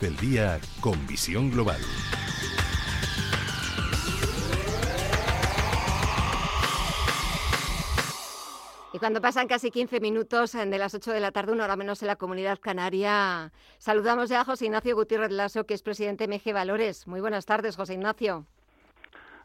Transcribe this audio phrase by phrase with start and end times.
[0.00, 1.80] del día con visión global.
[8.92, 12.02] Y cuando pasan casi 15 minutos de las 8 de la tarde, una hora menos
[12.02, 16.34] en la comunidad canaria, saludamos ya a José Ignacio Gutiérrez Lasso, que es presidente de
[16.34, 17.06] MG Valores.
[17.06, 18.46] Muy buenas tardes, José Ignacio.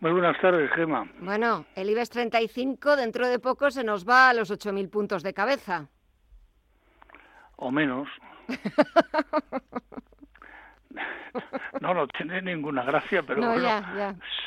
[0.00, 1.10] Muy buenas tardes, Gema.
[1.20, 5.34] Bueno, el IBEX 35 dentro de poco se nos va a los 8.000 puntos de
[5.34, 5.88] cabeza.
[7.56, 8.08] O menos.
[11.80, 13.84] No, no tiene ninguna gracia, pero bueno,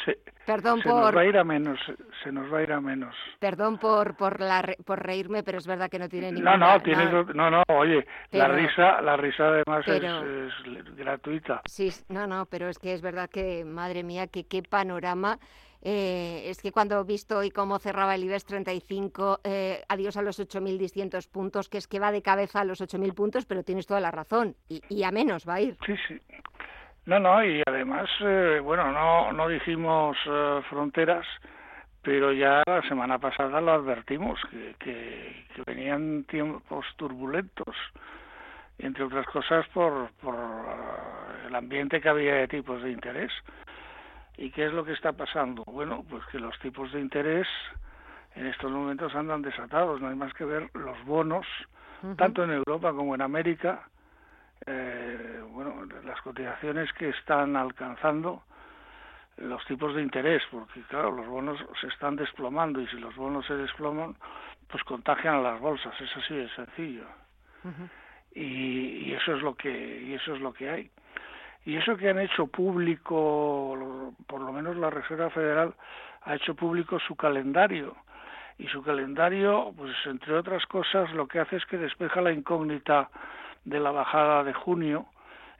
[0.05, 0.93] Se, Perdón por...
[0.93, 1.79] nos va a ir a menos,
[2.23, 3.15] se nos va a ir a menos.
[3.39, 6.57] Perdón por por, la, por reírme, pero es verdad que no tiene ninguna...
[6.57, 11.61] No, no, tiene, no, no, oye, la risa, la risa además es, gratuita.
[11.65, 15.39] Sí, no, no, pero es que es verdad que, madre mía, que qué panorama...
[15.83, 20.21] Eh, es que cuando he visto hoy cómo cerraba el IBEX 35, eh, adiós a
[20.21, 23.87] los 8.600 puntos, que es que va de cabeza a los 8.000 puntos, pero tienes
[23.87, 25.77] toda la razón, y, y, a menos va a ir.
[25.83, 26.19] Sí, sí.
[27.05, 31.25] No, no, y además, eh, bueno, no, no dijimos eh, fronteras,
[32.03, 37.75] pero ya la semana pasada lo advertimos, que, que, venían tiempos turbulentos,
[38.77, 43.31] entre otras cosas por, por eh, el ambiente que había de tipos de interés.
[44.37, 45.63] ¿Y qué es lo que está pasando?
[45.65, 47.47] Bueno, pues que los tipos de interés
[48.35, 51.45] en estos momentos andan desatados, no hay más que ver los bonos,
[52.17, 53.87] tanto en Europa como en América,
[54.65, 58.43] eh, bueno, las cotizaciones que están alcanzando
[59.37, 63.45] los tipos de interés, porque claro, los bonos se están desplomando y si los bonos
[63.45, 64.15] se desploman,
[64.67, 67.05] pues contagian a las bolsas, eso sí es sencillo.
[68.35, 70.91] y, y, eso es lo que y eso es lo que hay.
[71.65, 75.73] Y eso que han hecho público, por lo menos la Reserva Federal
[76.23, 77.95] ha hecho público su calendario
[78.57, 83.09] y su calendario, pues entre otras cosas, lo que hace es que despeja la incógnita
[83.65, 85.05] de la bajada de junio,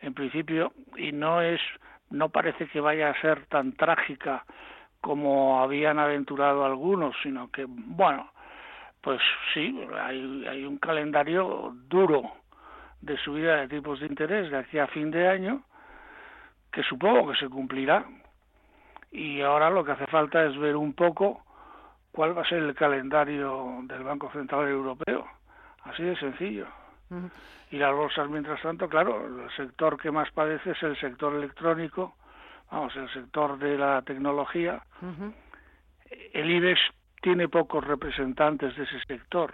[0.01, 1.61] en principio, y no es,
[2.09, 4.45] no parece que vaya a ser tan trágica
[4.99, 8.31] como habían aventurado algunos, sino que, bueno,
[9.01, 9.19] pues
[9.53, 12.21] sí, hay, hay un calendario duro
[13.01, 15.63] de subida de tipos de interés de aquí a fin de año,
[16.71, 18.05] que supongo que se cumplirá,
[19.11, 21.43] y ahora lo que hace falta es ver un poco
[22.11, 25.25] cuál va a ser el calendario del Banco Central Europeo,
[25.83, 26.67] así de sencillo.
[27.71, 32.15] Y las bolsas, mientras tanto, claro, el sector que más padece es el sector electrónico,
[32.69, 34.81] vamos, el sector de la tecnología.
[36.33, 36.79] El IBEX
[37.21, 39.53] tiene pocos representantes de ese sector,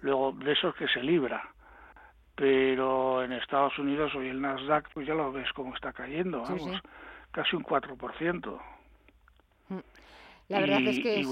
[0.00, 1.42] luego de esos que se libra.
[2.34, 6.80] Pero en Estados Unidos hoy el Nasdaq, pues ya lo ves cómo está cayendo, vamos,
[7.30, 8.60] casi un 4%.
[10.50, 11.22] La verdad es que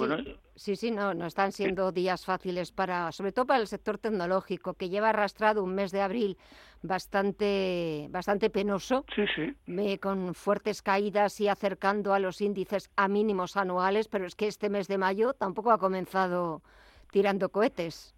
[0.55, 4.75] sí, sí, no, no están siendo días fáciles para, sobre todo para el sector tecnológico,
[4.75, 6.37] que lleva arrastrado un mes de abril
[6.83, 9.99] bastante, bastante penoso, sí, sí.
[9.99, 14.71] con fuertes caídas y acercando a los índices a mínimos anuales, pero es que este
[14.71, 16.63] mes de mayo tampoco ha comenzado
[17.11, 18.15] tirando cohetes.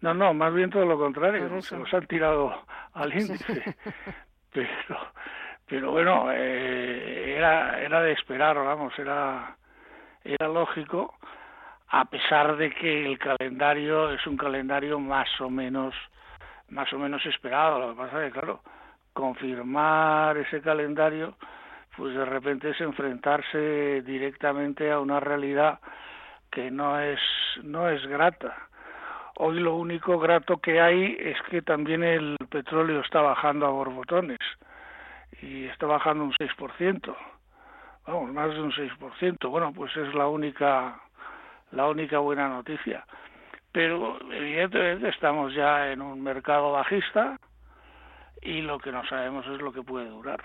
[0.00, 2.52] No, no, más bien todo lo contrario, se los han tirado
[2.94, 3.76] al índice.
[4.52, 4.98] pero,
[5.66, 9.56] pero bueno, eh, era, era de esperar, vamos, era
[10.24, 11.14] era lógico,
[11.88, 15.94] a pesar de que el calendario es un calendario más o menos
[16.70, 17.78] más o menos esperado.
[17.78, 18.60] Lo que pasa es que, claro,
[19.12, 21.36] confirmar ese calendario,
[21.96, 25.78] pues de repente es enfrentarse directamente a una realidad
[26.50, 27.20] que no es
[27.62, 28.56] no es grata.
[29.36, 34.38] Hoy lo único grato que hay es que también el petróleo está bajando a borbotones
[35.42, 37.14] y está bajando un 6%
[38.06, 39.50] vamos, más de un 6%.
[39.50, 41.00] Bueno, pues es la única,
[41.72, 43.04] la única buena noticia.
[43.72, 47.38] Pero evidentemente estamos ya en un mercado bajista
[48.40, 50.42] y lo que no sabemos es lo que puede durar.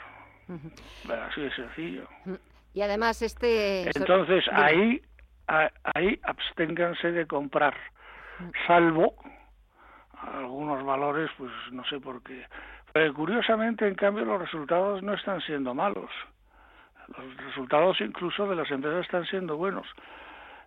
[1.28, 2.08] así de sencillo.
[2.74, 3.90] Y además este...
[3.96, 5.02] Entonces ahí,
[5.48, 7.76] ahí absténganse de comprar,
[8.66, 9.16] salvo
[10.14, 12.46] algunos valores, pues no sé por qué.
[12.94, 16.10] Pero curiosamente, en cambio, los resultados no están siendo malos
[17.18, 19.88] los resultados incluso de las empresas están siendo buenos.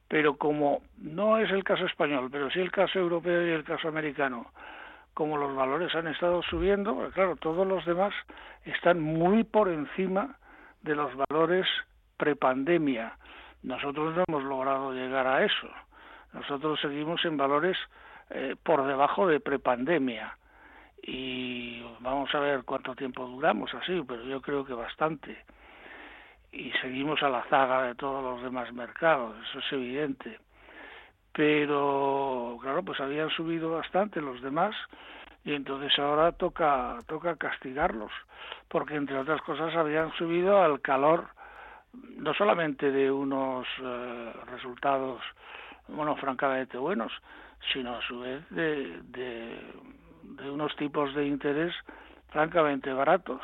[0.09, 3.89] Pero como no es el caso español, pero sí el caso europeo y el caso
[3.89, 4.53] americano,
[5.15, 8.13] como los valores han estado subiendo, pues claro, todos los demás
[8.65, 10.37] están muy por encima
[10.83, 11.67] de los valores
[12.17, 13.17] prepandemia.
[13.63, 15.69] Nosotros no hemos logrado llegar a eso.
[16.33, 17.77] Nosotros seguimos en valores
[18.31, 20.37] eh, por debajo de prepandemia.
[21.03, 25.37] Y vamos a ver cuánto tiempo duramos así, pero yo creo que bastante.
[26.53, 30.39] Y seguimos a la zaga de todos los demás mercados, eso es evidente.
[31.33, 34.75] Pero, claro, pues habían subido bastante los demás
[35.45, 38.13] y entonces ahora toca, toca castigarlos,
[38.69, 41.29] porque entre otras cosas habían subido al calor
[42.17, 45.21] no solamente de unos eh, resultados,
[45.89, 47.13] bueno, francamente buenos,
[47.73, 51.75] sino a su vez de, de, unos tipos de interés
[52.31, 53.43] francamente baratos.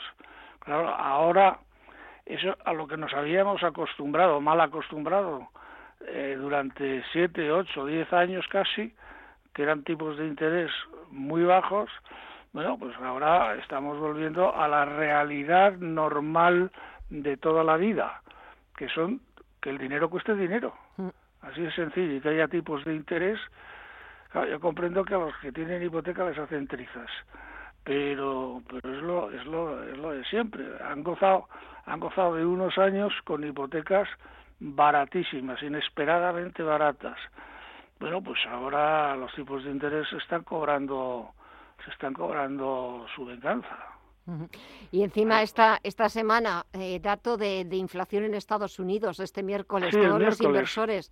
[0.60, 1.58] Claro, ahora
[2.28, 5.48] eso a lo que nos habíamos acostumbrado, mal acostumbrado,
[6.06, 8.94] eh, durante siete, ocho, diez años casi,
[9.54, 10.70] que eran tipos de interés
[11.10, 11.90] muy bajos,
[12.52, 16.70] bueno, pues ahora estamos volviendo a la realidad normal
[17.10, 18.22] de toda la vida
[18.78, 19.20] que son
[19.60, 20.72] que el dinero cueste dinero.
[20.96, 21.08] Mm.
[21.42, 23.38] Así de sencillo, y que haya tipos de interés.
[24.34, 27.10] yo comprendo que a los que tienen hipoteca les hacen trizas,
[27.88, 30.62] pero pero es lo es lo es lo de siempre.
[30.84, 31.48] Han gozado
[31.86, 34.06] han gozado de unos años con hipotecas
[34.60, 37.16] baratísimas, inesperadamente baratas.
[37.98, 41.30] Bueno, pues ahora los tipos de interés están cobrando
[41.82, 43.78] se están cobrando su venganza.
[44.90, 50.20] Y encima esta, esta semana, eh, dato de, inflación en Estados Unidos, este miércoles, todos
[50.20, 51.10] los inversores,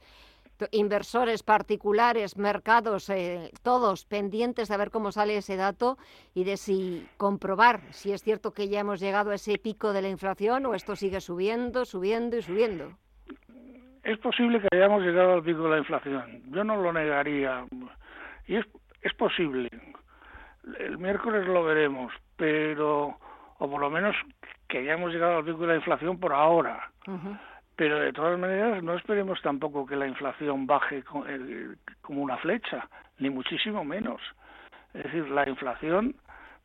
[0.70, 5.98] inversores particulares, mercados, eh, todos pendientes de ver cómo sale ese dato
[6.34, 10.02] y de si comprobar si es cierto que ya hemos llegado a ese pico de
[10.02, 12.92] la inflación o esto sigue subiendo, subiendo y subiendo.
[14.02, 16.42] Es posible que hayamos llegado al pico de la inflación.
[16.50, 17.64] Yo no lo negaría.
[18.46, 18.64] Y es,
[19.02, 19.68] es posible.
[20.78, 23.18] El miércoles lo veremos, pero
[23.58, 24.14] o por lo menos
[24.68, 26.90] que hayamos llegado al pico de la inflación por ahora.
[27.76, 31.68] Pero de todas maneras no esperemos tampoco que la inflación baje eh,
[32.00, 32.88] como una flecha,
[33.18, 34.20] ni muchísimo menos.
[34.94, 36.14] Es decir, la inflación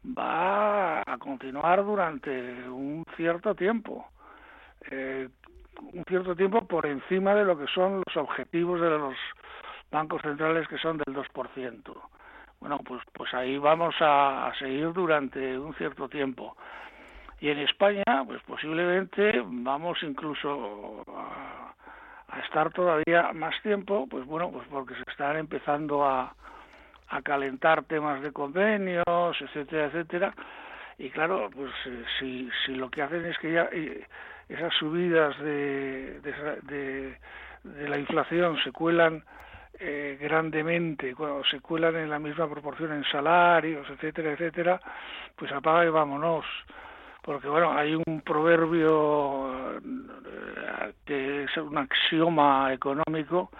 [0.05, 2.29] va a continuar durante
[2.69, 4.07] un cierto tiempo,
[4.89, 5.27] eh,
[5.93, 9.15] un cierto tiempo por encima de lo que son los objetivos de los
[9.91, 12.01] bancos centrales que son del 2%
[12.61, 16.55] bueno, pues, pues ahí vamos a, seguir durante un cierto tiempo.
[17.41, 21.73] Y en España, pues posiblemente vamos incluso a,
[22.45, 26.33] estar todavía más tiempo, pues bueno, pues porque se están empezando a,
[27.09, 29.03] a calentar temas de convenios,
[29.41, 30.33] etcétera, etcétera.
[30.97, 34.05] Y claro, pues eh, si, si lo que hacen es que ya eh,
[34.47, 37.17] esas subidas de, de,
[37.63, 39.23] de la inflación se cuelan
[39.79, 44.79] eh, grandemente cuando se cuelan en la misma proporción en salarios, etcétera, etcétera,
[45.35, 46.45] pues apaga y vámonos.
[47.21, 53.51] Porque bueno, hay un proverbio eh, que es un axioma económico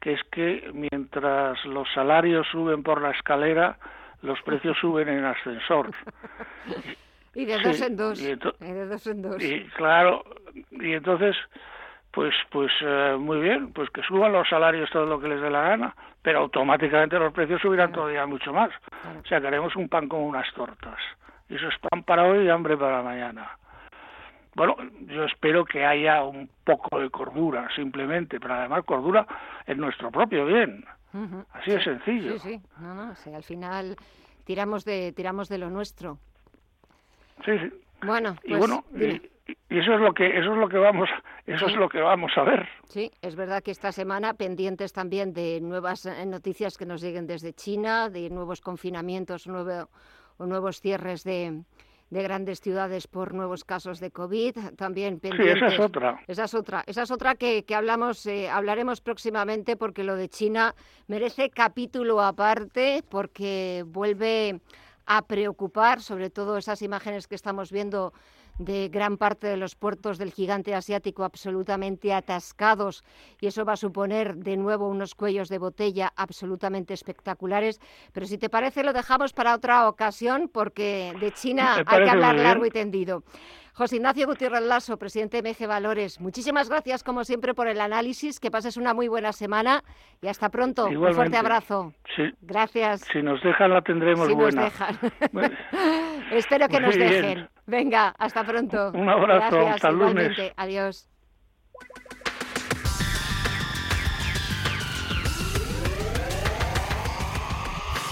[0.00, 3.78] que es que mientras los salarios suben por la escalera,
[4.22, 5.90] los precios suben en ascensor.
[7.34, 8.20] y de dos en dos.
[8.20, 9.42] y de dos en dos.
[9.42, 10.24] Y claro,
[10.70, 11.36] y entonces
[12.16, 15.50] pues pues eh, muy bien, pues que suban los salarios todo lo que les dé
[15.50, 18.70] la gana, pero automáticamente los precios subirán todavía mucho más.
[19.22, 20.98] O sea, que haremos un pan con unas tortas.
[21.48, 23.56] Eso es pan para hoy y hambre para mañana.
[24.54, 24.74] Bueno,
[25.06, 29.26] yo espero que haya un poco de cordura, simplemente, pero además cordura
[29.66, 30.84] en nuestro propio bien.
[31.52, 32.38] Así de sencillo.
[32.38, 33.96] Sí, sí, no, no, sí, al final
[34.44, 36.18] tiramos de tiramos de lo nuestro.
[37.44, 37.70] Sí, sí.
[38.04, 38.84] Bueno, pues, y bueno,
[39.68, 41.08] y eso es lo que eso es lo que vamos
[41.46, 45.32] eso es lo que vamos a ver sí es verdad que esta semana pendientes también
[45.32, 49.88] de nuevas eh, noticias que nos lleguen desde China de nuevos confinamientos nuevo,
[50.38, 51.62] o nuevos cierres de,
[52.10, 56.20] de grandes ciudades por nuevos casos de covid también pendientes sí, esa es otra.
[56.26, 56.84] Esa es otra.
[56.86, 60.74] Esa es otra que, que hablamos eh, hablaremos próximamente porque lo de China
[61.08, 64.60] merece capítulo aparte porque vuelve
[65.06, 68.12] a preocupar sobre todo esas imágenes que estamos viendo
[68.58, 73.04] de gran parte de los puertos del gigante asiático absolutamente atascados
[73.40, 77.80] y eso va a suponer de nuevo unos cuellos de botella absolutamente espectaculares.
[78.12, 82.36] Pero si te parece lo dejamos para otra ocasión porque de China hay que hablar
[82.36, 83.22] largo y tendido.
[83.76, 88.40] José Ignacio Gutiérrez Lasso, presidente de MG Valores, muchísimas gracias como siempre por el análisis,
[88.40, 89.84] que pases una muy buena semana
[90.22, 90.86] y hasta pronto.
[90.86, 91.92] Un fuerte abrazo.
[92.40, 93.02] Gracias.
[93.12, 94.62] Si nos dejan la tendremos si buena.
[94.62, 95.52] Nos dejan.
[96.32, 97.50] Espero que nos dejen.
[97.66, 98.92] Venga, hasta pronto.
[98.94, 100.36] Un abrazo, hasta lunes.
[100.56, 101.08] Adiós.